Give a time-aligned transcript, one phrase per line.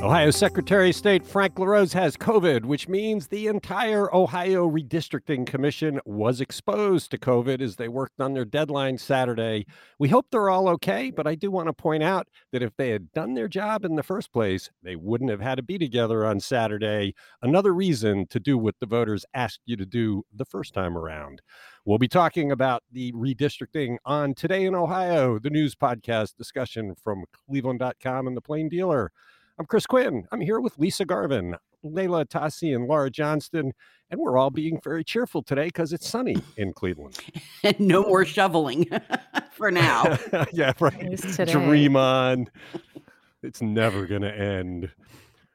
[0.00, 6.00] Ohio Secretary of State Frank LaRose has COVID, which means the entire Ohio Redistricting Commission
[6.04, 9.66] was exposed to COVID as they worked on their deadline Saturday.
[9.98, 12.90] We hope they're all okay, but I do want to point out that if they
[12.90, 16.24] had done their job in the first place, they wouldn't have had to be together
[16.24, 17.12] on Saturday.
[17.42, 21.42] Another reason to do what the voters asked you to do the first time around.
[21.84, 27.24] We'll be talking about the redistricting on Today in Ohio, the news podcast discussion from
[27.48, 29.10] cleveland.com and the Plain Dealer.
[29.60, 30.24] I'm Chris Quinn.
[30.30, 33.72] I'm here with Lisa Garvin, Leila Atassi, and Laura Johnston,
[34.08, 37.18] and we're all being very cheerful today because it's sunny in Cleveland.
[37.64, 38.86] and no more shoveling
[39.52, 40.16] for now.
[40.52, 41.20] yeah, right.
[41.48, 42.48] Dream on.
[43.42, 44.90] It's never going to end.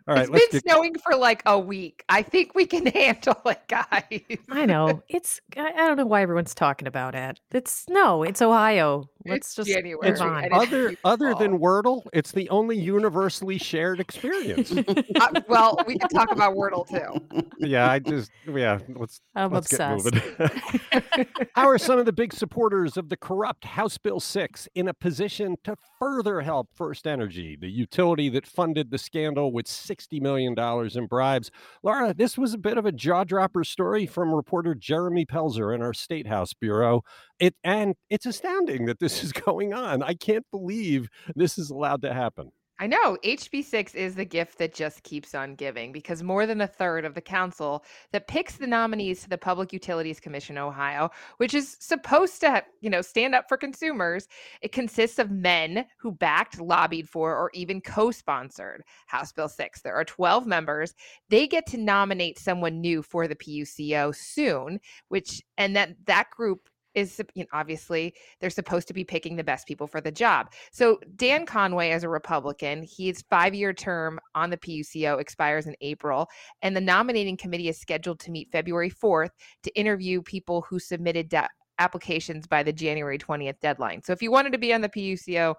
[0.06, 0.64] All right, it's been get...
[0.64, 2.04] snowing for like a week.
[2.10, 4.38] I think we can handle it, guys.
[4.50, 5.02] I know.
[5.08, 7.40] It's I don't know why everyone's talking about it.
[7.54, 9.10] It's no, it's Ohio.
[9.26, 10.10] Let's it's just January.
[10.10, 10.52] It's on.
[10.52, 14.72] Other other than Wordle, it's the only universally shared experience.
[15.20, 17.46] uh, well, we can talk about Wordle too.
[17.60, 20.12] Yeah, I just yeah, let's I'm let's obsessed.
[20.12, 21.28] get moving.
[21.56, 24.94] How are some of the big supporters of the corrupt House Bill 6 in a
[24.94, 30.56] position to further help First Energy, the utility that funded the scandal with $60 million
[30.96, 31.52] in bribes?
[31.84, 35.82] Laura, this was a bit of a jaw dropper story from reporter Jeremy Pelzer in
[35.82, 37.04] our State House Bureau.
[37.44, 40.02] It and it's astounding that this is going on.
[40.02, 42.54] I can't believe this is allowed to happen.
[42.80, 46.68] I know HB6 is the gift that just keeps on giving because more than a
[46.68, 51.54] third of the council that picks the nominees to the Public Utilities Commission Ohio, which
[51.54, 54.28] is supposed to, you know, stand up for consumers,
[54.62, 59.82] it consists of men who backed, lobbied for, or even co-sponsored House Bill 6.
[59.82, 60.96] There are 12 members.
[61.30, 66.70] They get to nominate someone new for the PUCO soon, which and that that group
[66.96, 70.52] is you know, obviously they're supposed to be picking the best people for the job.
[70.72, 71.10] So mm-hmm.
[71.16, 76.28] Dan Conway, as a Republican, his five-year term on the PUCO expires in April,
[76.62, 79.32] and the nominating committee is scheduled to meet February 4th
[79.64, 81.48] to interview people who submitted da-
[81.80, 84.02] applications by the January 20th deadline.
[84.04, 85.56] So if you wanted to be on the PUCO,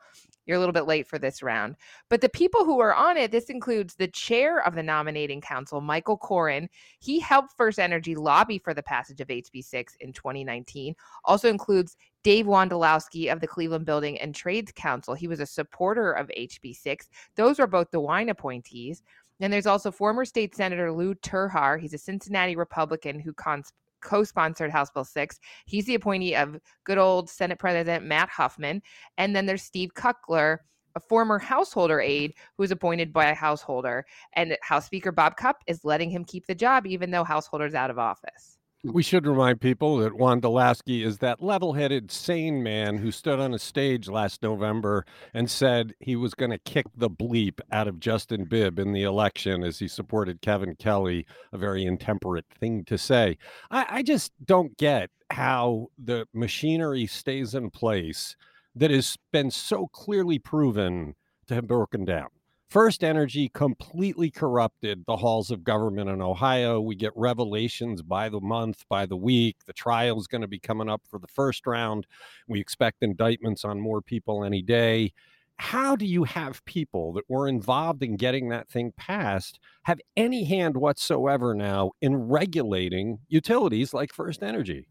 [0.47, 1.77] you're a little bit late for this round.
[2.11, 5.81] But the people who are on it, this includes the chair of the nominating council,
[5.81, 6.69] Michael Corin.
[7.01, 10.95] He helped First Energy lobby for the passage of HB6 in 2019.
[11.25, 15.15] Also includes Dave Wondolowski of the Cleveland Building and Trades Council.
[15.15, 17.09] He was a supporter of HB6.
[17.37, 19.03] Those are both DeWine appointees.
[19.41, 21.79] And there's also former state senator Lou Terhar.
[21.81, 23.73] He's a Cincinnati Republican who cons-
[24.05, 25.41] co-sponsored House Bill 6.
[25.67, 28.83] He's the appointee of good old Senate President Matt Huffman.
[29.19, 30.59] And then there's Steve Kuckler,
[30.95, 34.05] a former householder aide who was appointed by a householder.
[34.35, 37.91] And House Speaker Bob Cupp is letting him keep the job even though householder's out
[37.91, 38.54] of office.
[38.85, 43.55] We should remind people that Wondolowski is that level headed, sane man who stood on
[43.55, 47.99] a stage last November and said he was going to kick the bleep out of
[47.99, 52.99] Justin Bibb in the election as he supported Kevin Kelly, a very intemperate thing to
[52.99, 53.39] say.
[53.71, 58.37] I, I just don't get how the machinery stays in place
[58.75, 61.15] that has been so clearly proven
[61.47, 62.29] to have broken down.
[62.75, 66.81] First Energy completely corrupted the halls of government in Ohio.
[66.81, 69.59] We get revelations by the month, by the week.
[69.65, 72.05] The trial is going to be coming up for the first round.
[72.49, 75.13] We expect indictments on more people any day.
[75.59, 80.43] How do you have people that were involved in getting that thing passed have any
[80.43, 84.89] hand whatsoever now in regulating utilities like First Energy?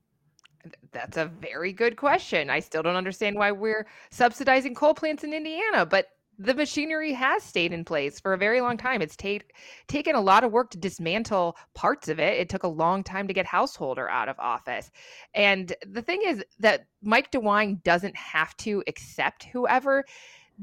[0.93, 2.49] That's a very good question.
[2.49, 6.07] I still don't understand why we're subsidizing coal plants in Indiana, but
[6.37, 9.01] the machinery has stayed in place for a very long time.
[9.01, 9.53] It's take,
[9.87, 12.39] taken a lot of work to dismantle parts of it.
[12.39, 14.89] It took a long time to get Householder out of office.
[15.33, 20.05] And the thing is that Mike DeWine doesn't have to accept whoever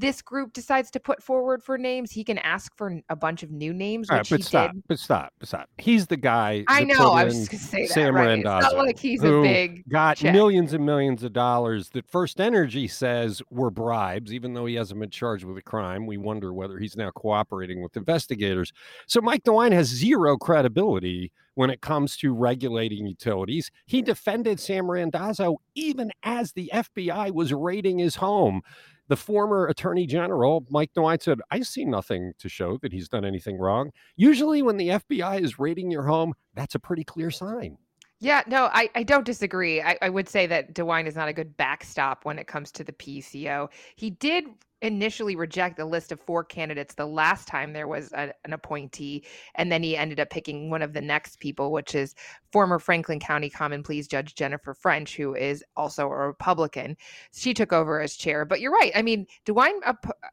[0.00, 3.50] this group decides to put forward for names, he can ask for a bunch of
[3.50, 4.08] new names.
[4.08, 4.82] All right, but stop, did.
[4.88, 5.68] but stop, but stop.
[5.76, 6.64] He's the guy.
[6.68, 7.12] I know.
[7.12, 8.20] I was just gonna say Sam that.
[8.20, 8.26] Right?
[8.28, 10.32] Randazzo, it's not like he's a big got check.
[10.32, 14.98] millions and millions of dollars that First Energy says were bribes, even though he hasn't
[14.98, 16.06] been charged with a crime.
[16.06, 18.72] We wonder whether he's now cooperating with investigators.
[19.06, 23.70] So Mike DeWine has zero credibility when it comes to regulating utilities.
[23.84, 28.62] He defended Sam Randazzo even as the FBI was raiding his home
[29.10, 33.24] the former attorney general, Mike DeWine, said, I see nothing to show that he's done
[33.24, 33.90] anything wrong.
[34.14, 37.76] Usually, when the FBI is raiding your home, that's a pretty clear sign.
[38.22, 39.80] Yeah, no, I, I don't disagree.
[39.80, 42.84] I, I would say that DeWine is not a good backstop when it comes to
[42.84, 43.70] the PUCO.
[43.96, 44.44] He did
[44.82, 49.24] initially reject the list of four candidates the last time there was a, an appointee,
[49.54, 52.14] and then he ended up picking one of the next people, which is
[52.52, 56.98] former Franklin County Common Pleas Judge Jennifer French, who is also a Republican.
[57.32, 58.44] She took over as chair.
[58.44, 58.92] But you're right.
[58.94, 59.80] I mean, DeWine,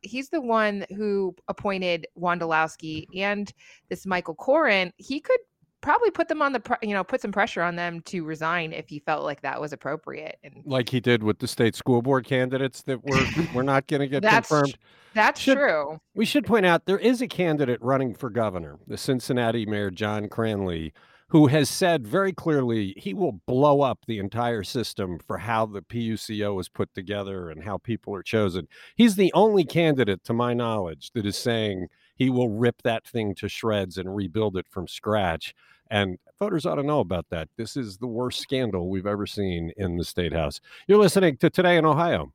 [0.01, 3.51] he's the one who appointed Wondolowski and
[3.87, 4.91] this Michael Coren.
[4.97, 5.39] He could
[5.81, 8.87] probably put them on the you know put some pressure on them to resign if
[8.89, 12.25] he felt like that was appropriate and like he did with the state school board
[12.25, 13.19] candidates that were
[13.53, 14.77] we're not going to get that's, confirmed
[15.13, 18.97] that's should, true we should point out there is a candidate running for governor the
[18.97, 20.93] cincinnati mayor john cranley
[21.29, 25.81] who has said very clearly he will blow up the entire system for how the
[25.81, 28.67] PUCO is put together and how people are chosen.
[28.95, 33.35] He's the only candidate, to my knowledge, that is saying he will rip that thing
[33.35, 35.53] to shreds and rebuild it from scratch.
[35.89, 37.49] And voters ought to know about that.
[37.57, 40.59] This is the worst scandal we've ever seen in the state house.
[40.87, 42.33] You're listening to Today in Ohio.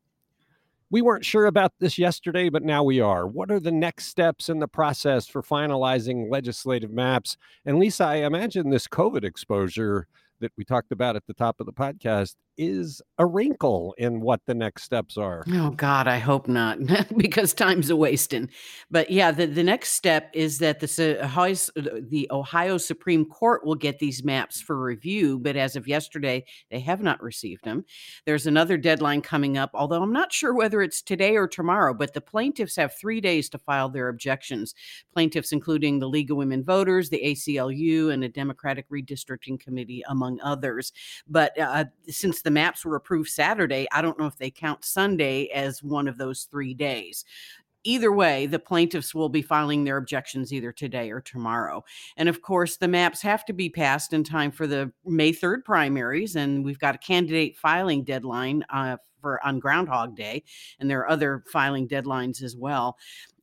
[0.91, 3.27] We weren't sure about this yesterday, but now we are.
[3.27, 7.39] What are the next steps in the process for finalizing legislative maps?
[7.65, 10.07] And Lisa, I imagine this COVID exposure
[10.41, 14.41] that we talked about at the top of the podcast is a wrinkle in what
[14.47, 15.45] the next steps are.
[15.49, 16.79] Oh God, I hope not,
[17.17, 18.51] because time's a wasting.
[18.91, 21.55] But yeah, the, the next step is that the Ohio,
[22.11, 25.39] the Ohio Supreme Court will get these maps for review.
[25.39, 27.85] But as of yesterday, they have not received them.
[28.27, 31.95] There's another deadline coming up, although I'm not sure whether it's today or tomorrow.
[31.95, 34.75] But the plaintiffs have three days to file their objections.
[35.13, 40.41] Plaintiffs, including the League of Women Voters, the ACLU, and a Democratic Redistricting Committee, among
[40.43, 40.93] others.
[41.27, 45.47] But uh, since the maps were approved Saturday, I don't know if they count Sunday
[45.49, 47.25] as one of those three days
[47.85, 51.85] either way, the plaintiffs will be filing their objections either today or tomorrow.
[52.17, 55.65] And of course, the maps have to be passed in time for the May 3rd
[55.65, 56.37] primaries.
[56.37, 60.43] And we've got a candidate filing deadline uh, for on Groundhog Day,
[60.81, 62.99] and there are other filing deadlines as well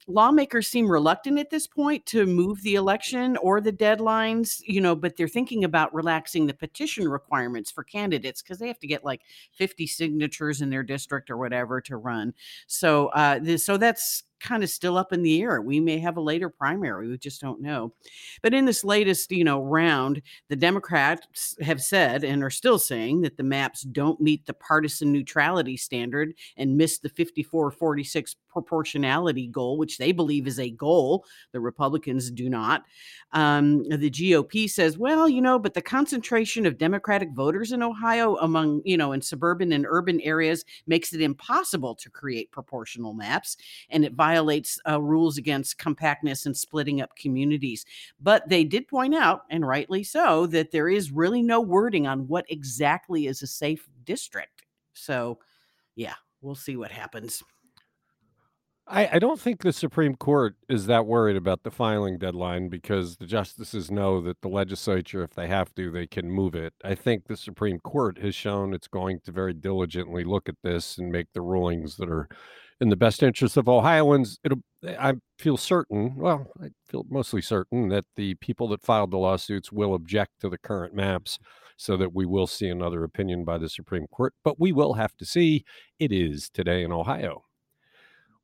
[0.09, 4.95] lawmakers seem reluctant at this point to move the election or the deadlines, you know,
[4.95, 9.05] but they're thinking about relaxing the petition requirements for candidates because they have to get
[9.05, 9.21] like
[9.53, 12.33] 50 signatures in their district or whatever to run.
[12.67, 15.61] So, uh, this, so that's kind of still up in the air.
[15.61, 17.07] We may have a later primary.
[17.07, 17.93] We just don't know.
[18.41, 23.21] But in this latest, you know, round, the Democrats have said and are still saying
[23.21, 29.77] that the maps don't meet the partisan neutrality standard and miss the 54-46 proportionality goal,
[29.77, 31.25] which they believe is a goal.
[31.51, 32.83] The Republicans do not.
[33.31, 38.37] Um, the GOP says, well, you know, but the concentration of Democratic voters in Ohio
[38.37, 43.57] among, you know, in suburban and urban areas makes it impossible to create proportional maps.
[43.89, 47.85] And it uh, rules against compactness and splitting up communities.
[48.19, 52.27] But they did point out, and rightly so, that there is really no wording on
[52.27, 54.65] what exactly is a safe district.
[54.93, 55.39] So,
[55.95, 57.43] yeah, we'll see what happens.
[58.91, 63.17] I, I, don't think the Supreme Court is that worried about the filing deadline because
[63.17, 66.73] the justices know that the legislature, if they have to, they can move it.
[66.83, 70.97] I think the Supreme Court has shown it's going to very diligently look at this
[70.97, 72.27] and make the rulings that are
[72.81, 74.39] in the best interest of Ohioans.
[74.43, 79.17] It'll, I feel certain, well, I feel mostly certain that the people that filed the
[79.17, 81.39] lawsuits will object to the current maps
[81.77, 84.33] so that we will see another opinion by the Supreme Court.
[84.43, 85.63] But we will have to see.
[85.97, 87.43] It is today in Ohio.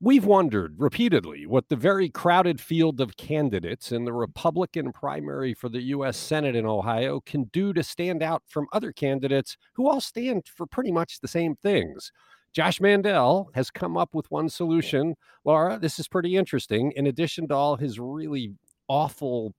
[0.01, 5.69] We've wondered repeatedly what the very crowded field of candidates in the Republican primary for
[5.69, 6.17] the U.S.
[6.17, 10.67] Senate in Ohio can do to stand out from other candidates who all stand for
[10.67, 12.11] pretty much the same things.
[12.55, 15.15] Josh Mandel has come up with one solution.
[15.43, 16.93] Laura, this is pretty interesting.
[16.95, 18.53] In addition to all his really
[18.87, 19.53] awful,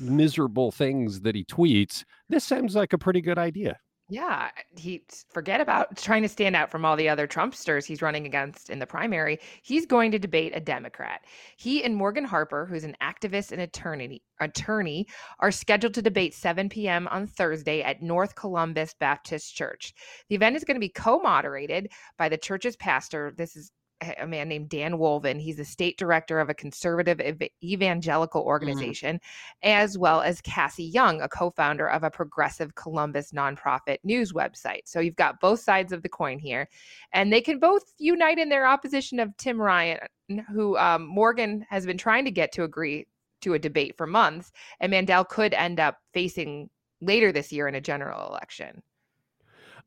[0.00, 3.78] miserable things that he tweets, this seems like a pretty good idea.
[4.12, 8.26] Yeah, he forget about trying to stand out from all the other Trumpsters he's running
[8.26, 9.38] against in the primary.
[9.62, 11.20] He's going to debate a Democrat.
[11.56, 15.06] He and Morgan Harper, who's an activist and attorney, attorney,
[15.38, 17.06] are scheduled to debate 7 p.m.
[17.06, 19.94] on Thursday at North Columbus Baptist Church.
[20.28, 23.32] The event is going to be co-moderated by the church's pastor.
[23.36, 23.70] This is
[24.18, 25.40] a man named Dan Wolven.
[25.40, 27.20] He's the state director of a conservative
[27.62, 28.48] evangelical mm-hmm.
[28.48, 29.70] organization, mm-hmm.
[29.70, 34.82] as well as Cassie Young, a co founder of a progressive Columbus nonprofit news website.
[34.84, 36.68] So you've got both sides of the coin here.
[37.12, 39.98] And they can both unite in their opposition of Tim Ryan,
[40.52, 43.06] who um, Morgan has been trying to get to agree
[43.42, 44.52] to a debate for months.
[44.80, 48.82] And Mandel could end up facing later this year in a general election.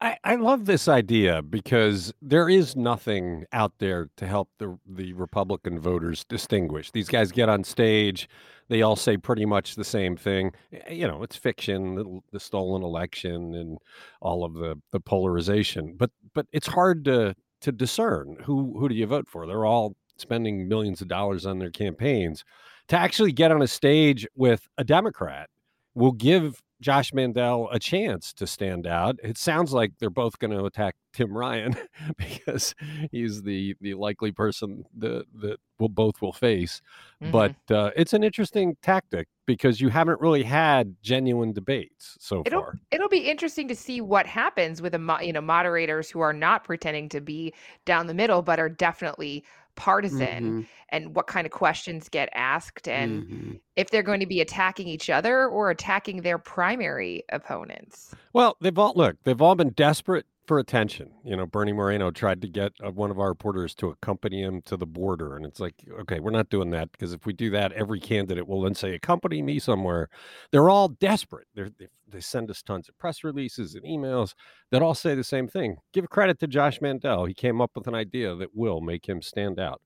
[0.04, 5.14] I, I love this idea because there is nothing out there to help the the
[5.14, 6.92] Republican voters distinguish.
[6.92, 8.28] These guys get on stage,
[8.68, 10.52] they all say pretty much the same thing.
[10.74, 13.78] Eh, you know, it's fiction, the, the stolen election, and
[14.22, 15.96] all of the the polarization.
[15.98, 19.48] But but it's hard to to discern who who do you vote for.
[19.48, 22.44] They're all spending millions of dollars on their campaigns.
[22.90, 25.50] To actually get on a stage with a Democrat
[25.96, 29.18] will give Josh Mandel a chance to stand out.
[29.24, 31.76] It sounds like they're both going to attack Tim Ryan
[32.18, 32.76] because
[33.12, 36.82] he's the the likely person that that will both will face.
[37.22, 37.32] Mm-hmm.
[37.32, 42.62] But uh, it's an interesting tactic because you haven't really had genuine debates so it'll,
[42.62, 42.80] far.
[42.92, 46.66] It'll be interesting to see what happens with a you know moderators who are not
[46.66, 47.54] pretending to be
[47.86, 50.62] down the middle but are definitely partisan mm-hmm.
[50.90, 53.52] and what kind of questions get asked and mm-hmm.
[53.76, 58.14] if they're going to be attacking each other or attacking their primary opponents.
[58.34, 61.12] Well, they've all look, they've all been desperate for attention.
[61.24, 64.62] You know, Bernie Moreno tried to get uh, one of our reporters to accompany him
[64.64, 65.36] to the border.
[65.36, 68.48] And it's like, okay, we're not doing that because if we do that, every candidate
[68.48, 70.10] will then say, accompany me somewhere.
[70.52, 71.48] They're all desperate.
[71.56, 74.36] They're, they they send us tons of press releases and emails
[74.72, 75.78] that all say the same thing.
[75.94, 77.26] Give credit to Josh Mandel.
[77.26, 79.82] He came up with an idea that will make him stand out.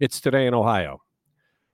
[0.00, 0.98] It's today in Ohio.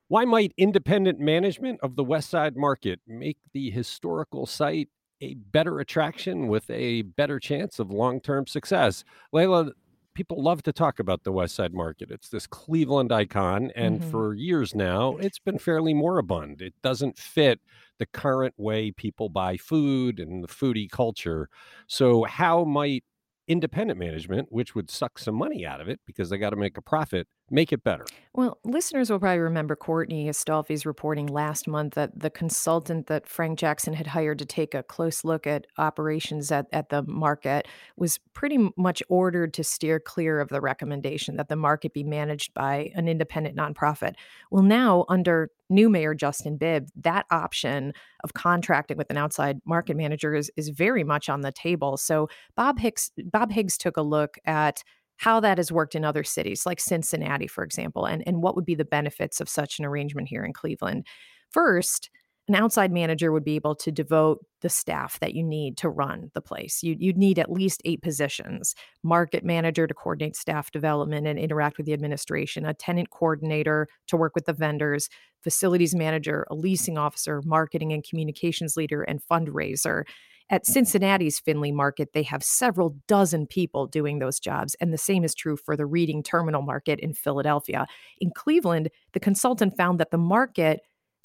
[0.09, 4.91] Why might independent management of the West Side Market make the historical site
[5.25, 9.05] a better attraction with a better chance of long term success.
[9.33, 9.73] Leila,
[10.15, 12.11] people love to talk about the West Side Market.
[12.11, 14.11] It's this Cleveland icon, and mm-hmm.
[14.11, 16.63] for years now, it's been fairly moribund.
[16.63, 17.61] It doesn't fit
[17.99, 21.49] the current way people buy food and the foodie culture.
[21.87, 23.05] So, how might
[23.47, 26.79] independent management, which would suck some money out of it because they got to make
[26.79, 28.05] a profit, make it better.
[28.33, 33.59] Well, listeners will probably remember Courtney Astolfi's reporting last month that the consultant that Frank
[33.59, 38.19] Jackson had hired to take a close look at operations at, at the market was
[38.33, 42.91] pretty much ordered to steer clear of the recommendation that the market be managed by
[42.97, 44.15] an independent nonprofit.
[44.51, 47.93] Well, now, under new mayor Justin Bibb, that option
[48.25, 51.97] of contracting with an outside market manager is, is very much on the table.
[51.97, 54.83] So Bob Hicks Bob Higgs took a look at
[55.17, 58.67] how that has worked in other cities like Cincinnati, for example, and, and what would
[58.67, 61.07] be the benefits of such an arrangement here in Cleveland.
[61.51, 62.11] First,
[62.47, 66.31] an outside manager would be able to devote the staff that you need to run
[66.35, 66.83] the place.
[66.83, 71.79] You, would need at least eight positions market manager to coordinate staff development and interact
[71.79, 75.09] with the administration, a tenant coordinator to work with the vendors,
[75.43, 80.05] facilities manager, a leasing officer, marketing and communications leader, and fundraiser.
[80.51, 85.25] At Cincinnati's Findlay Market, they have several dozen people doing those jobs, and the same
[85.25, 87.87] is true for the Reading Terminal Market in Philadelphia.
[88.21, 90.81] In Cleveland, the consultant found that the market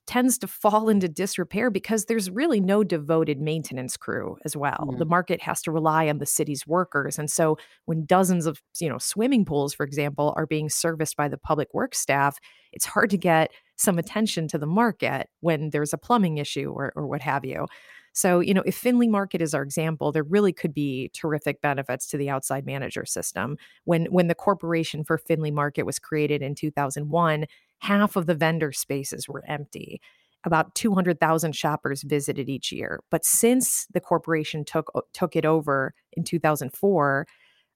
[0.10, 4.88] tends to fall into disrepair because there's really no devoted maintenance crew as well.
[4.88, 4.98] Mm-hmm.
[4.98, 7.20] The market has to rely on the city's workers.
[7.20, 11.28] And so when dozens of, you know, swimming pools for example are being serviced by
[11.28, 12.40] the public works staff,
[12.72, 16.92] it's hard to get some attention to the market when there's a plumbing issue or
[16.96, 17.68] or what have you.
[18.14, 22.08] So, you know, if Findlay Market is our example, there really could be terrific benefits
[22.08, 23.58] to the outside manager system.
[23.86, 27.46] When when the corporation for Findlay Market was created in 2001,
[27.80, 30.02] half of the vendor spaces were empty.
[30.46, 33.02] About 200,000 shoppers visited each year.
[33.12, 37.28] But since the corporation took took it over in 2004,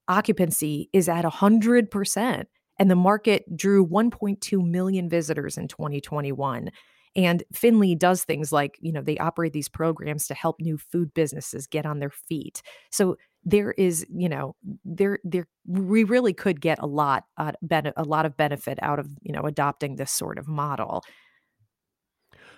[0.08, 2.46] occupancy is at 100%
[2.80, 6.70] and the market drew 1.2 million visitors in 2021
[7.15, 11.13] and Findlay does things like, you know, they operate these programs to help new food
[11.13, 12.62] businesses get on their feet.
[12.91, 14.55] So there is, you know,
[14.86, 17.51] there there we really could get a lot uh,
[17.98, 21.03] a lot of benefit out of, you know, adopting this sort of model.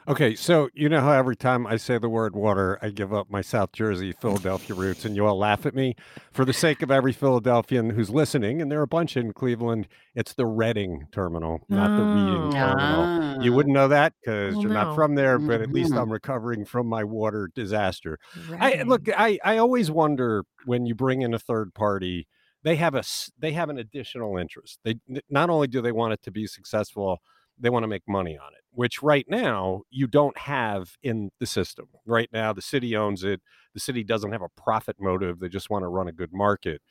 [0.08, 3.32] Okay, so you know how every time I say the word water, I give up
[3.32, 5.96] my South Jersey, Philadelphia roots, and you all laugh at me.
[6.32, 9.88] For the sake of every Philadelphian who's listening, and there are a bunch in Cleveland,
[10.14, 13.44] it's the Reading terminal, not the Reading terminal.
[13.44, 14.84] You wouldn't know that because well, you're no.
[14.84, 16.00] not from there, but at least mm-hmm.
[16.00, 18.20] I'm recovering from my water disaster.
[18.60, 22.28] I look, I, I always wonder when you bring in a third party,
[22.62, 23.04] they have a
[23.40, 24.78] they have an additional interest.
[24.84, 24.98] They
[25.32, 27.18] not only do they want it to be successful,
[27.58, 31.46] they want to make money on it which right now you don't have in the
[31.46, 31.88] system.
[32.06, 33.42] Right now, the city owns it.
[33.74, 35.40] The city doesn't have a profit motive.
[35.40, 36.82] They just want to run a good market.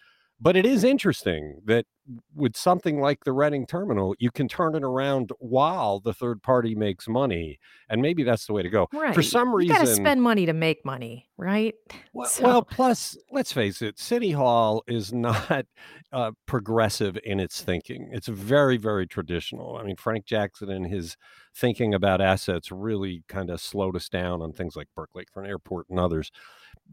[0.40, 1.86] But it is interesting that
[2.34, 6.74] with something like the Reading terminal, you can turn it around while the third party
[6.74, 8.88] makes money, and maybe that's the way to go.
[8.92, 9.14] Right.
[9.14, 11.74] For some you reason, got to spend money to make money, right?
[12.12, 12.44] Well, so.
[12.44, 15.66] well, plus, let's face it, City Hall is not
[16.12, 18.08] uh, progressive in its thinking.
[18.12, 19.76] It's very, very traditional.
[19.76, 21.16] I mean, Frank Jackson and his
[21.56, 25.88] thinking about assets really kind of slowed us down on things like Burke Lakefront Airport
[25.88, 26.30] and others.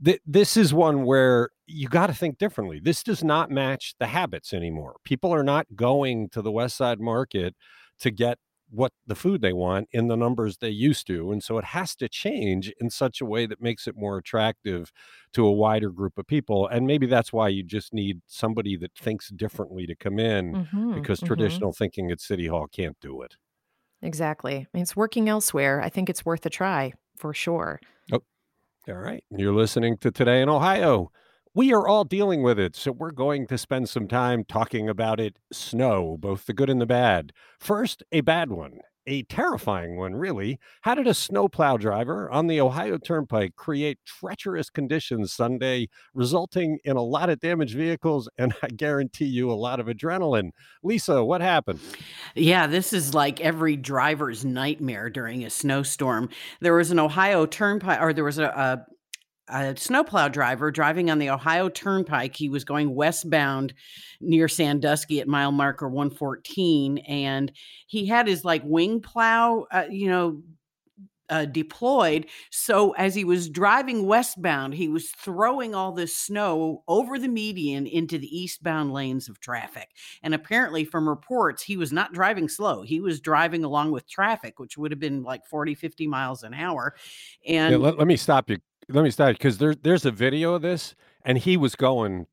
[0.04, 2.80] Th- this is one where you got to think differently.
[2.84, 4.98] This does not match the habits anymore.
[5.04, 7.56] People are not going to the West Side Market
[8.00, 8.38] to get
[8.74, 11.32] what the food they want in the numbers they used to.
[11.34, 14.94] And so it has to change in such a way that makes it more attractive
[15.34, 16.68] to a wider group of people.
[16.68, 20.94] And maybe that's why you just need somebody that thinks differently to come in Mm-hmm.
[20.94, 21.28] because Mm-hmm.
[21.28, 23.36] traditional thinking at City Hall can't do it.
[24.02, 24.56] Exactly.
[24.56, 25.82] I mean, it's working elsewhere.
[25.82, 27.80] I think it's worth a try for sure.
[28.88, 29.24] All right.
[29.30, 31.12] You're listening to Today in Ohio.
[31.54, 35.20] We are all dealing with it, so we're going to spend some time talking about
[35.20, 37.32] it snow, both the good and the bad.
[37.60, 40.60] First, a bad one, a terrifying one, really.
[40.82, 46.98] How did a snowplow driver on the Ohio Turnpike create treacherous conditions Sunday, resulting in
[46.98, 50.52] a lot of damaged vehicles and I guarantee you a lot of adrenaline?
[50.84, 51.80] Lisa, what happened?
[52.36, 56.30] Yeah, this is like every driver's nightmare during a snowstorm.
[56.60, 58.86] There was an Ohio Turnpike, or there was a,
[59.48, 62.36] a snowplow driver driving on the Ohio Turnpike.
[62.36, 63.74] He was going westbound
[64.20, 67.52] near Sandusky at mile marker 114, and
[67.88, 70.42] he had his like wing plow, uh, you know,
[71.32, 72.28] uh, deployed.
[72.52, 77.88] So as he was driving westbound, he was throwing all this snow over the median
[77.88, 79.88] into the eastbound lanes of traffic.
[80.22, 82.82] And apparently, from reports, he was not driving slow.
[82.82, 86.54] He was driving along with traffic, which would have been like 40, 50 miles an
[86.54, 86.96] hour.
[87.48, 88.58] And Yeah, let, let me stop you.
[88.92, 92.28] Let me stop because there, there's a video of this, and he was going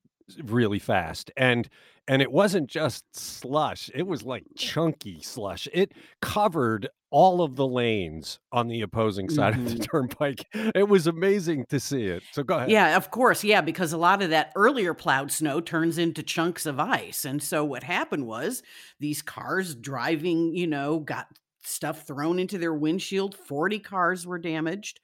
[0.44, 1.68] really fast, and
[2.06, 5.68] and it wasn't just slush; it was like chunky slush.
[5.72, 9.90] It covered all of the lanes on the opposing side of the Mhm.
[9.90, 10.44] turnpike.
[10.52, 12.22] It was amazing to see it.
[12.32, 12.70] So go ahead.
[12.70, 13.42] Yeah, of course.
[13.44, 17.24] Yeah, because a lot of that earlier plowed snow turns into chunks of ice.
[17.24, 18.62] And so what happened was
[19.00, 21.28] these cars driving, you know, got
[21.62, 23.34] stuff thrown into their windshield.
[23.34, 25.00] 40 cars were damaged.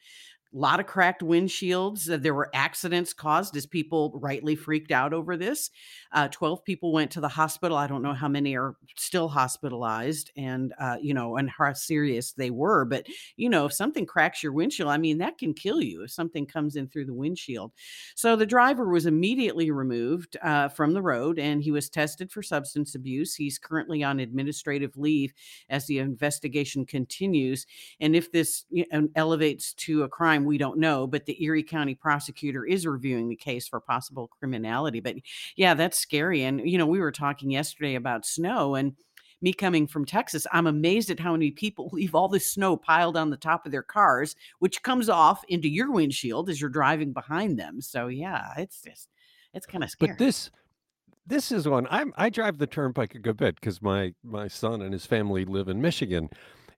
[0.54, 2.08] A lot of cracked windshields.
[2.08, 5.68] Uh, There were accidents caused as people rightly freaked out over this.
[6.12, 7.76] Uh, 12 people went to the hospital.
[7.76, 12.32] I don't know how many are still hospitalized and, uh, you know, and how serious
[12.34, 12.84] they were.
[12.84, 13.06] But,
[13.37, 16.46] you know, if something cracks your windshield, I mean, that can kill you if something
[16.46, 17.73] comes in through the windshield.
[18.14, 22.42] So the driver was immediately removed uh, from the road and he was tested for
[22.42, 23.34] substance abuse.
[23.34, 25.32] He's currently on administrative leave
[25.68, 27.66] as the investigation continues.
[28.00, 31.06] And if this you know, elevates to a crime, we don't know.
[31.06, 35.00] But the Erie County prosecutor is reviewing the case for possible criminality.
[35.00, 35.16] But
[35.56, 36.42] yeah, that's scary.
[36.42, 38.94] And, you know, we were talking yesterday about snow and
[39.44, 43.16] me coming from Texas, I'm amazed at how many people leave all this snow piled
[43.16, 47.12] on the top of their cars, which comes off into your windshield as you're driving
[47.12, 47.80] behind them.
[47.80, 49.09] So yeah, it's just
[49.52, 50.12] it's kind of scary.
[50.12, 50.50] But this
[51.26, 54.83] this is one I'm I drive the turnpike a good bit because my my son
[54.83, 56.30] and his family live in Michigan.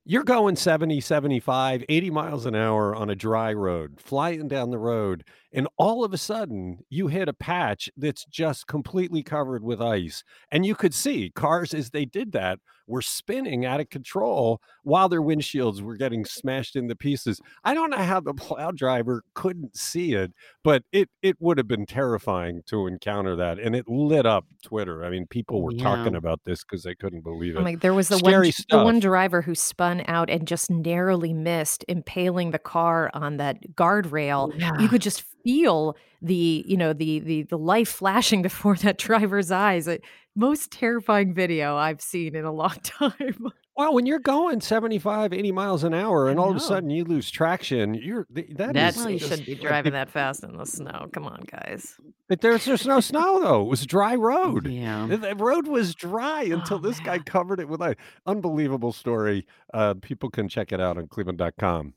[0.08, 4.78] You're going 70, 75, 80 miles an hour on a dry road, flying down the
[4.78, 9.82] road, and all of a sudden you hit a patch that's just completely covered with
[9.82, 10.22] ice.
[10.52, 15.08] And you could see cars as they did that were spinning out of control while
[15.08, 17.40] their windshields were getting smashed into pieces.
[17.64, 21.68] I don't know how the plow driver couldn't see it, but it it would have
[21.68, 25.84] been terrifying to encounter that and it lit up twitter i mean people were Yeah.
[25.84, 28.52] talking about this because they couldn't believe Oh it my, there was the one, Scary
[28.70, 33.74] the one driver who spun out and just narrowly missed impaling the car on that
[33.74, 34.52] guardrail.
[34.80, 39.50] You could just feel the, you know, the the the life flashing before that driver's
[39.50, 39.86] eyes.
[39.88, 40.02] It,
[40.36, 43.50] most terrifying video I've seen in a long time.
[43.76, 47.04] well when you're going 75 80 miles an hour and all of a sudden you
[47.04, 51.08] lose traction you're that That's- is you shouldn't be driving that fast in the snow.
[51.12, 51.94] Come on, guys.
[52.28, 55.06] but there's there's no snow though it was a dry road Yeah.
[55.06, 57.96] the, road was dry until Oh, this guy covered it with ice
[58.26, 61.94] unbelievable story uh, people can check it out on cleveland.com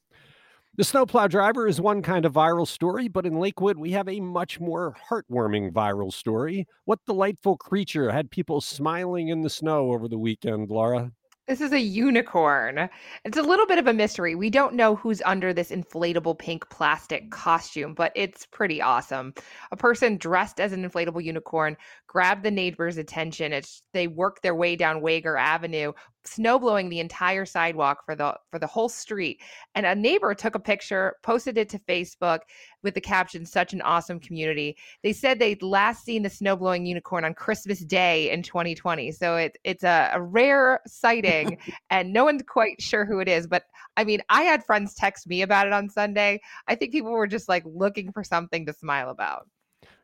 [0.79, 4.21] The snowplow driver is one kind of viral story, but in Lakewood, we have a
[4.21, 6.69] much more heartwarming viral story.
[6.85, 11.11] What delightful creature had people smiling in the snow over the weekend, Laura?
[11.49, 12.89] This is a unicorn.
[13.25, 14.35] It's a little bit of a mystery.
[14.35, 19.33] We don't know who's under this inflatable pink plastic costume, but it's pretty awesome.
[19.71, 21.75] A person dressed as an inflatable unicorn
[22.07, 25.91] grabbed the neighbor's attention as they worked their way down Wagar Avenue,
[26.25, 29.41] snow blowing the entire sidewalk for the for the whole street.
[29.75, 32.39] And a neighbor took a picture, posted it to Facebook
[32.84, 36.86] with the caption "Such an awesome community." They said they'd last seen the snow blowing
[36.86, 41.58] unicorn on Christmas Day in 2020, so it, it's a, a rare sighting,
[41.89, 43.47] and no one's quite sure who it is.
[43.47, 43.63] But
[43.97, 46.41] I mean, I had friends text me about it on Sunday.
[46.67, 49.47] I think people were just like looking for something to smile about.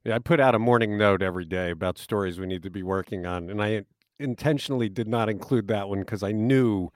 [0.03, 2.83] Yeah, I put out a morning note every day about stories we need to be
[2.83, 3.85] working on, and I
[4.19, 6.89] intentionally did not include that one because I knew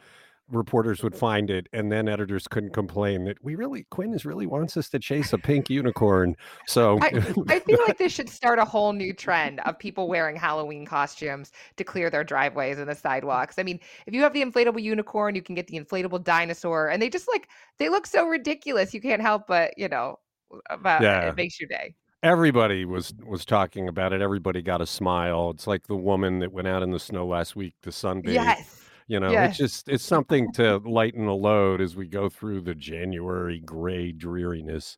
[0.52, 4.48] reporters would find it, and then editors couldn't complain that we really Quinn is really
[4.48, 6.36] wants us to chase a pink unicorn.
[6.66, 7.08] So I,
[7.50, 11.52] I feel like this should start a whole new trend of people wearing Halloween costumes
[11.78, 13.60] to clear their driveways and the sidewalks.
[13.60, 17.02] I mean, if you have the inflatable unicorn, you can get the inflatable dinosaur, and
[17.02, 18.94] they just like they look so ridiculous.
[18.94, 20.18] You can't help but you know,
[20.52, 21.30] uh, about Yeah.
[21.30, 21.94] it makes your day.
[22.24, 24.22] Everybody was was talking about it.
[24.22, 25.52] Everybody got a smile.
[25.52, 28.34] It's like the woman that went out in the snow last week to sunbathe.
[28.34, 28.76] Yes.
[29.08, 29.52] You know, Yes.
[29.52, 34.12] it's just it's something to lighten the load as we go through the January gray
[34.12, 34.98] dreariness.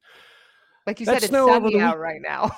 [0.87, 2.51] Like you That said, it's sunny out week- right now.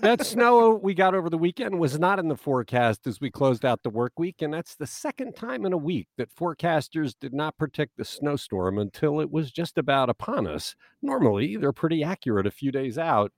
[0.00, 3.64] That snow we got over the weekend was not in the forecast as we closed
[3.64, 7.34] out the work week, and that's the second time in a week that forecasters did
[7.34, 10.76] not predict the snowstorm until it was just about upon us.
[11.02, 13.32] Normally, they're pretty accurate a few days out.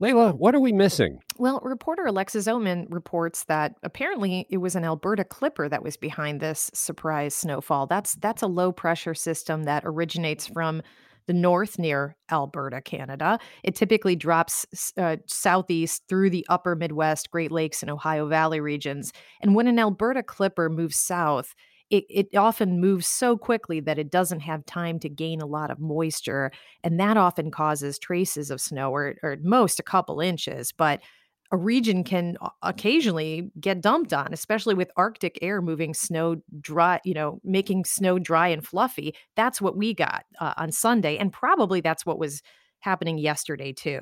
[0.00, 1.18] Leila, what are we missing?
[1.38, 6.40] Well, reporter Alexis Oatman reports that apparently it was an Alberta clipper that was behind
[6.40, 7.86] this surprise snowfall.
[7.86, 10.82] That's that's a low pressure system that originates from
[11.26, 13.38] the north near Alberta, Canada.
[13.62, 19.12] It typically drops uh, southeast through the upper Midwest, Great Lakes, and Ohio Valley regions.
[19.42, 21.54] And when an Alberta clipper moves south,
[21.90, 25.70] it, it often moves so quickly that it doesn't have time to gain a lot
[25.70, 26.50] of moisture.
[26.84, 30.72] And that often causes traces of snow, or, or at most a couple inches.
[30.72, 31.00] But
[31.50, 37.14] a region can occasionally get dumped on, especially with Arctic air moving snow dry, you
[37.14, 39.14] know, making snow dry and fluffy.
[39.34, 41.16] That's what we got uh, on Sunday.
[41.16, 42.42] And probably that's what was
[42.80, 44.00] happening yesterday, too.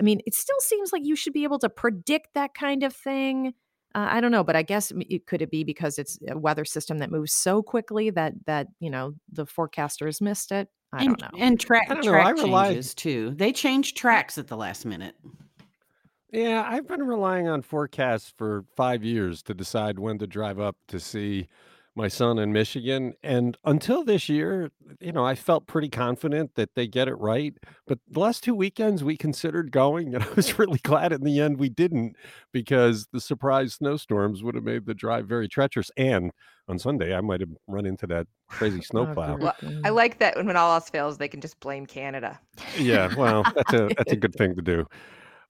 [0.00, 2.92] I mean, it still seems like you should be able to predict that kind of
[2.92, 3.54] thing.
[3.94, 6.64] Uh, I don't know, but I guess it could it be because it's a weather
[6.64, 10.68] system that moves so quickly that that you know the forecasters missed it.
[10.92, 11.38] I and, don't know.
[11.38, 13.34] And track I don't know, I track relied- changes too.
[13.36, 15.16] They change tracks at the last minute.
[16.32, 20.76] Yeah, I've been relying on forecasts for five years to decide when to drive up
[20.88, 21.48] to see
[21.96, 23.14] my son in Michigan.
[23.22, 27.54] And until this year, you know, I felt pretty confident that they get it right.
[27.86, 31.40] But the last two weekends we considered going, and I was really glad in the
[31.40, 32.16] end we didn't
[32.52, 35.90] because the surprise snowstorms would have made the drive very treacherous.
[35.96, 36.30] And
[36.68, 39.36] on Sunday, I might have run into that crazy Oh, snowplow.
[39.38, 39.54] Well.
[39.60, 39.94] I mm.
[39.94, 42.38] like that when, when all else fails, they can just blame Canada.
[42.78, 44.86] Yeah, well, that's a that's a good thing to do.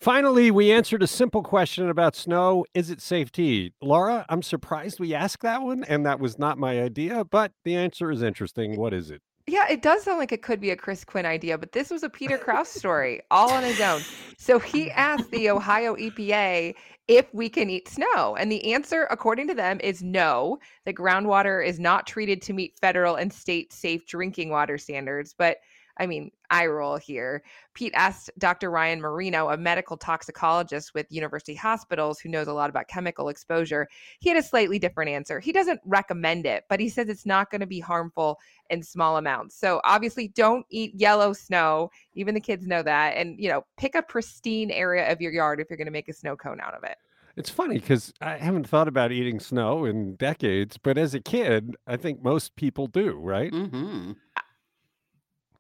[0.00, 2.64] Finally, we answered a simple question about snow.
[2.72, 3.74] Is it safe to eat?
[3.82, 7.76] Laura, I'm surprised we asked that one, and that was not my idea, but the
[7.76, 8.76] answer is interesting.
[8.76, 9.20] What is it?
[9.46, 12.02] Yeah, it does sound like it could be a Chris Quinn idea, but this was
[12.02, 14.00] a Peter Krouse story all on his own.
[14.38, 16.74] So he asked the Ohio EPA
[17.06, 18.36] if we can eat snow.
[18.36, 20.60] And the answer, according to them, is no.
[20.86, 25.34] The groundwater is not treated to meet federal and state safe drinking water standards.
[25.36, 25.58] But
[25.98, 27.42] I mean, I roll here.
[27.74, 28.70] Pete asked Dr.
[28.70, 33.88] Ryan Marino, a medical toxicologist with University Hospitals who knows a lot about chemical exposure.
[34.18, 35.38] He had a slightly different answer.
[35.38, 39.16] He doesn't recommend it, but he says it's not going to be harmful in small
[39.16, 39.56] amounts.
[39.56, 41.90] So obviously don't eat yellow snow.
[42.14, 43.16] Even the kids know that.
[43.16, 46.08] And you know, pick a pristine area of your yard if you're going to make
[46.08, 46.96] a snow cone out of it.
[47.36, 51.76] It's funny because I haven't thought about eating snow in decades, but as a kid,
[51.86, 53.52] I think most people do, right?
[53.52, 54.12] hmm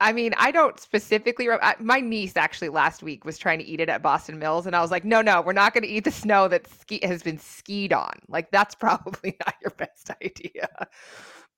[0.00, 1.48] I mean, I don't specifically.
[1.48, 4.66] Re- I, my niece actually last week was trying to eat it at Boston Mills,
[4.66, 7.00] and I was like, "No, no, we're not going to eat the snow that ski-
[7.02, 8.12] has been skied on.
[8.28, 10.68] Like that's probably not your best idea."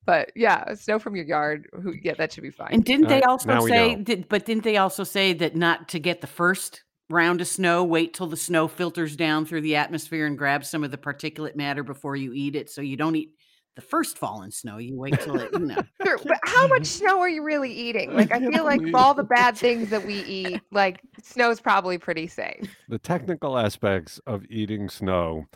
[0.05, 1.69] But yeah, snow from your yard.
[1.73, 1.95] Who?
[2.03, 2.71] Yeah, that should be fine.
[2.73, 3.95] And didn't All they right, also say?
[3.95, 7.85] Did, but didn't they also say that not to get the first round of snow?
[7.85, 11.55] Wait till the snow filters down through the atmosphere and grabs some of the particulate
[11.55, 12.71] matter before you eat it.
[12.71, 13.31] So you don't eat
[13.75, 14.79] the first fallen snow.
[14.79, 15.51] You wait till it.
[15.53, 15.83] You know.
[16.05, 17.05] Sure, but how much mm-hmm.
[17.05, 18.13] snow are you really eating?
[18.15, 21.97] Like, I feel like for all the bad things that we eat, like snow's probably
[21.97, 22.75] pretty safe.
[22.89, 25.47] The technical aspects of eating snow.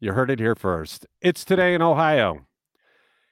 [0.00, 1.06] You heard it here first.
[1.22, 2.46] It's today in Ohio.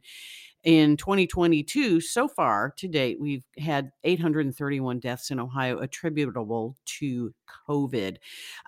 [0.64, 7.34] In 2022, so far to date, we've had 831 deaths in Ohio attributable to
[7.68, 8.18] COVID.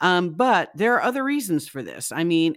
[0.01, 2.11] Um, but there are other reasons for this.
[2.11, 2.55] I mean,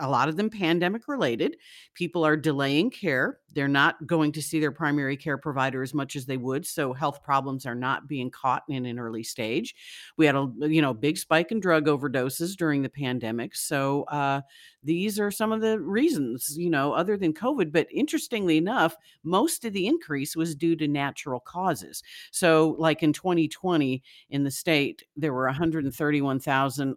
[0.00, 1.56] a lot of them pandemic related.
[1.94, 3.38] People are delaying care.
[3.54, 6.66] They're not going to see their primary care provider as much as they would.
[6.66, 9.74] So health problems are not being caught in an early stage.
[10.16, 13.56] We had a you know big spike in drug overdoses during the pandemic.
[13.56, 14.42] So uh,
[14.84, 17.72] these are some of the reasons, you know, other than COVID.
[17.72, 22.02] But interestingly enough, most of the increase was due to natural causes.
[22.30, 26.96] So, like in 2020 in the state, there were 131,000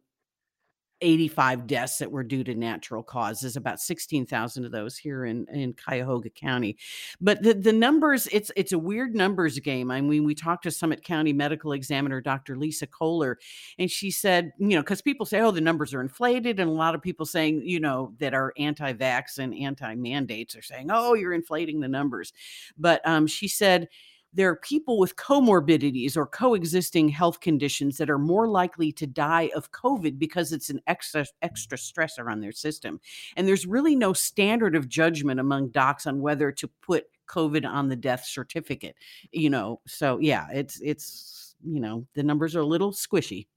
[1.01, 5.73] 85 deaths that were due to natural causes, about 16,000 of those here in, in
[5.73, 6.77] Cuyahoga County.
[7.19, 9.91] But the, the numbers, it's it's a weird numbers game.
[9.91, 12.55] I mean, we talked to Summit County Medical Examiner Dr.
[12.57, 13.37] Lisa Kohler,
[13.77, 16.73] and she said, you know, because people say, oh, the numbers are inflated, and a
[16.73, 21.33] lot of people saying, you know, that are anti-vax and anti-mandates are saying, oh, you're
[21.33, 22.33] inflating the numbers.
[22.77, 23.87] But um, she said,
[24.33, 29.51] there are people with comorbidities or coexisting health conditions that are more likely to die
[29.55, 32.99] of COVID because it's an extra extra stressor on their system.
[33.35, 37.89] And there's really no standard of judgment among docs on whether to put COVID on
[37.89, 38.95] the death certificate.
[39.31, 43.47] You know, so yeah, it's it's you know the numbers are a little squishy.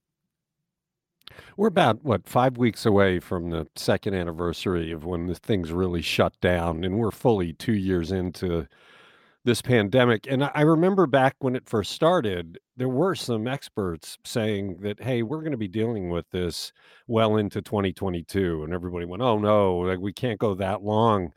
[1.57, 6.03] We're about what five weeks away from the second anniversary of when the things really
[6.03, 8.67] shut down, and we're fully two years into
[9.45, 10.27] this pandemic.
[10.29, 15.23] And I remember back when it first started, there were some experts saying that, hey,
[15.23, 16.73] we're going to be dealing with this
[17.07, 18.65] well into 2022.
[18.65, 21.33] And everybody went, oh no, like we can't go that long.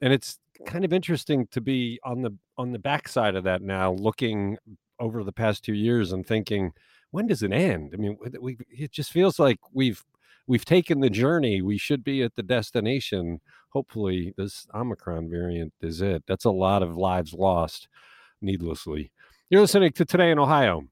[0.00, 3.92] And it's kind of interesting to be on the on the backside of that now,
[3.92, 4.58] looking
[4.98, 6.72] over the past two years and thinking,
[7.10, 7.92] when does it end?
[7.94, 10.04] I mean, we, it just feels like we've
[10.46, 11.62] we've taken the journey.
[11.62, 13.40] We should be at the destination.
[13.72, 16.24] Hopefully, this Omicron variant is it.
[16.26, 17.88] That's a lot of lives lost
[18.42, 19.10] needlessly.
[19.48, 20.84] You're listening to Today in Ohio.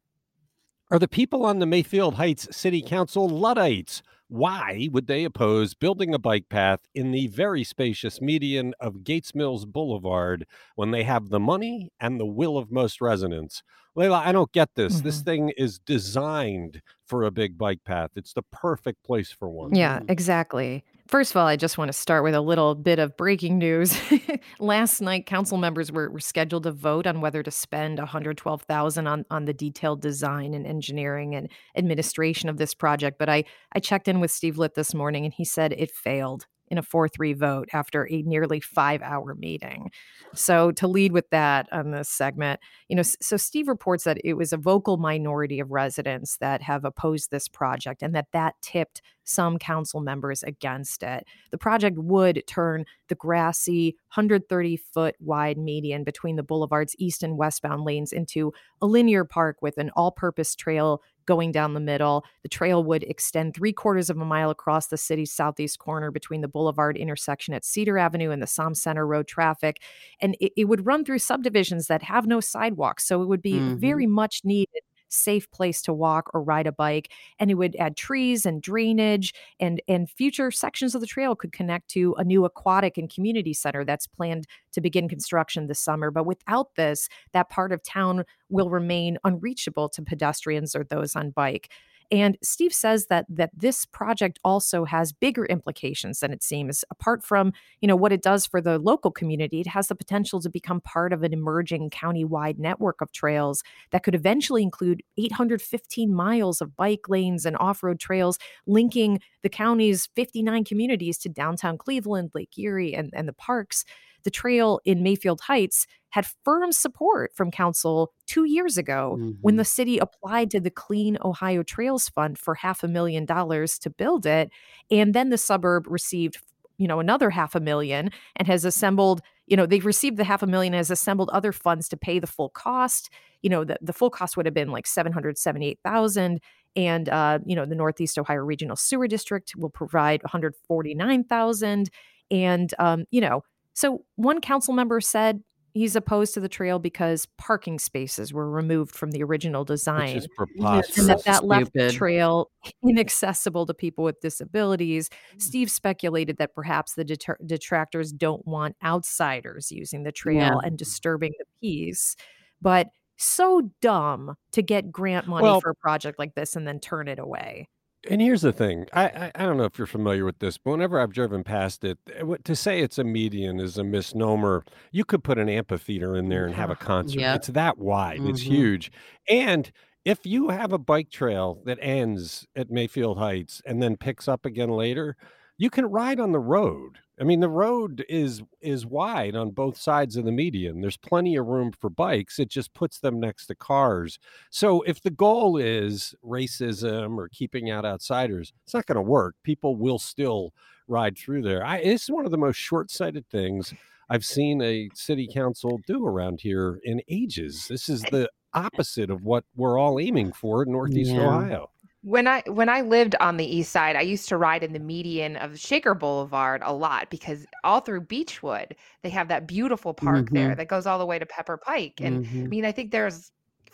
[0.90, 4.02] Are the people on the Mayfield Heights City Council Luddites?
[4.28, 9.34] Why would they oppose building a bike path in the very spacious median of Gates
[9.34, 13.62] Mills Boulevard when they have the money and the will of most residents?
[13.96, 14.96] Leila, I don't get this.
[14.96, 15.04] Mm-hmm.
[15.06, 18.10] This thing is designed for a big bike path.
[18.14, 19.74] It's the perfect place for one.
[19.74, 20.84] Yeah, exactly.
[21.10, 23.98] First of all, I just want to start with a little bit of breaking news.
[24.60, 29.24] Last night, council members were, were, scheduled to vote on whether to spend 112,000 on
[29.28, 33.18] on the detailed design and engineering and administration of this project.
[33.18, 33.42] But I
[33.72, 36.82] I checked in with Steve Litt this morning, and he said it failed in a
[36.82, 39.90] 4 3 vote after a nearly five hour meeting.
[40.34, 44.34] So, to lead with that on this segment, you know, so Steve reports that it
[44.34, 49.02] was a vocal minority of residents that have opposed this project and that that tipped
[49.24, 51.24] some council members against it.
[51.50, 57.36] The project would turn the grassy 130 foot wide median between the boulevard's east and
[57.36, 58.52] westbound lanes into
[58.82, 62.24] a linear park with an all purpose trail going down the middle.
[62.42, 66.40] The trail would extend three quarters of a mile across the city's southeast corner between
[66.40, 69.80] the Boulevard intersection at Cedar Avenue and the Som Center Road traffic.
[70.20, 73.06] And it, it would run through subdivisions that have no sidewalks.
[73.06, 73.76] So it would be mm-hmm.
[73.76, 77.96] very much needed safe place to walk or ride a bike and it would add
[77.96, 82.44] trees and drainage and and future sections of the trail could connect to a new
[82.44, 86.10] aquatic and community center that's planned to begin construction this summer.
[86.10, 91.30] But without this that part of town will remain unreachable to pedestrians or those on
[91.30, 91.70] bike
[92.10, 96.84] and Steve says that that this project also has bigger implications than it seems.
[96.90, 100.40] Apart from, you know, what it does for the local community, it has the potential
[100.40, 106.12] to become part of an emerging county-wide network of trails that could eventually include 815
[106.12, 112.30] miles of bike lanes and off-road trails linking the county's 59 communities to downtown Cleveland,
[112.34, 113.84] Lake Erie, and, and the parks
[114.24, 119.30] the trail in Mayfield Heights had firm support from council two years ago mm-hmm.
[119.40, 123.78] when the city applied to the Clean Ohio Trails Fund for half a million dollars
[123.78, 124.50] to build it.
[124.90, 126.38] And then the suburb received
[126.80, 130.42] you know another half a million and has assembled you know they've received the half
[130.42, 133.10] a million has assembled other funds to pay the full cost
[133.42, 136.40] you know the, the full cost would have been like 778000
[136.76, 141.90] and uh, you know the northeast ohio regional sewer district will provide 149000
[142.30, 143.42] and um, you know
[143.74, 145.42] so one council member said
[145.74, 150.14] he's opposed to the trail because parking spaces were removed from the original design.
[150.14, 150.98] Which is preposterous.
[150.98, 152.50] And that, that left the trail
[152.84, 155.08] inaccessible to people with disabilities.
[155.08, 155.42] Mm.
[155.42, 160.58] Steve speculated that perhaps the deter- detractors don't want outsiders using the trail yeah.
[160.62, 162.16] and disturbing the peace.
[162.60, 166.80] But so dumb to get grant money well, for a project like this and then
[166.80, 167.68] turn it away.
[168.08, 168.86] And here's the thing.
[168.94, 171.84] I, I I don't know if you're familiar with this, but whenever I've driven past
[171.84, 174.64] it, eh, to say it's a median is a misnomer.
[174.90, 177.28] You could put an amphitheater in there and have a concert.
[177.30, 178.24] It's that wide.
[178.24, 178.48] It's Mhm.
[178.48, 178.90] huge.
[179.28, 179.70] And
[180.06, 184.46] if you have a bike trail that ends at Mayfield Heights and then picks up
[184.46, 185.14] again later,
[185.58, 186.98] you can ride on the road.
[187.20, 190.80] I mean, the road is is wide on both sides of the median.
[190.80, 192.38] There's plenty of room for bikes.
[192.38, 194.18] It just puts them next to cars.
[194.48, 199.34] So if the goal is racism or keeping out outsiders, it's not going to work.
[199.42, 200.54] People will still
[200.88, 201.64] ride through there.
[201.64, 203.74] I, it's one of the most short-sighted things
[204.08, 207.66] I've seen a city council do around here in ages.
[207.68, 211.28] This is the opposite of what we're all aiming for in Northeast Yeah.
[211.28, 211.70] Ohio.
[212.02, 214.78] When I when I lived on the east side, I used to ride in the
[214.78, 220.30] median of Shaker Boulevard a lot because all through Beechwood, they have that beautiful park
[220.32, 220.56] there Mhm.
[220.56, 222.00] that goes all the way to Pepper Pike.
[222.02, 222.50] And I Mhm.
[222.50, 223.30] mean, I think there's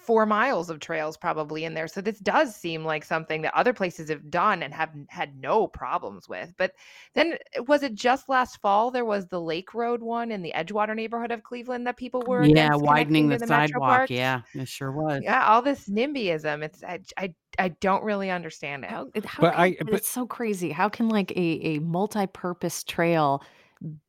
[0.06, 1.88] four miles of trails probably in there.
[1.88, 5.66] So this does seem like something that other places have done and have had no
[5.66, 6.54] problems with.
[6.56, 6.72] But
[7.14, 10.52] then uh, was it just last fall there was the Lake Road one in the
[10.56, 14.08] Edgewater neighborhood of Cleveland that people were Yeah, widening the the sidewalk.
[14.10, 15.20] Yeah, it sure was.
[15.22, 16.62] Yeah, all this NIMBYism.
[16.62, 18.90] It's I I, I don't really understand it.
[18.90, 20.70] How, how But can, I- but- it's so crazy.
[20.70, 21.40] How can like a,
[21.76, 23.46] a multi-purpose trail, be,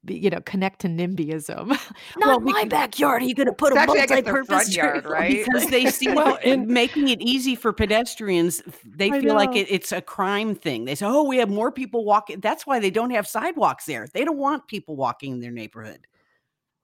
[0.08, 1.68] you know, connect to NIMBYism?
[1.68, 1.80] Not
[2.18, 3.22] Well, in my because- backyard.
[3.22, 5.46] Are you going to put It's a actually, I guess, their multi-purpose front yard, right?
[5.46, 9.56] because they see Well, well, and- making it easy for pedestrians they I feel like
[9.56, 12.80] it, it's a crime thing they say oh we have more people walking that's why
[12.80, 16.06] they don't have sidewalks there they don't want people walking in their neighborhood I don't-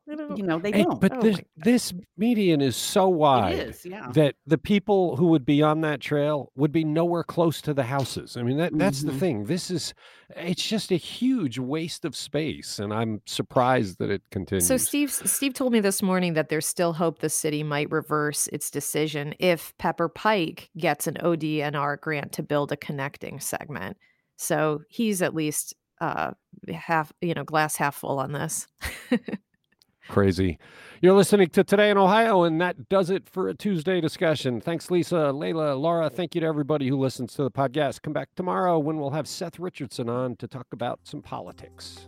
[0.08, 3.54] you know they Hey, don't but Oh this this median is so wide.
[3.56, 7.24] it is yeah that the people who would be on that trail would be nowhere
[7.24, 8.36] close to the houses.
[8.36, 9.20] I mean, that that's the Mhm.
[9.20, 9.46] thing.
[9.46, 9.94] This is
[10.36, 14.68] it's just a huge waste of space, and I'm surprised that it continues.
[14.68, 18.48] So Steve Steve told me this morning that there's still hope the city might reverse
[18.48, 23.98] its decision if Pepper Pike gets an ODNR grant to build a connecting segment.
[24.36, 26.32] So he's at least uh
[26.74, 28.68] half, you know, glass half full on this.
[30.10, 30.60] Crazy.
[31.02, 34.62] You're listening to Today in Ohio, and that does it for a Tuesday discussion.
[34.62, 36.10] Thanks, Lisa, Leila, Laura.
[36.10, 38.02] Thank you to everybody who listens to the podcast.
[38.02, 42.08] Come back tomorrow when we'll have Seth Richardson on to talk about some politics.